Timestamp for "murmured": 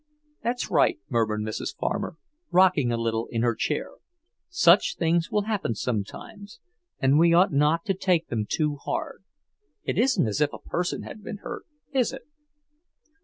1.09-1.41